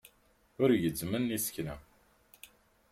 [0.61, 1.75] Ur gezzmen isekla.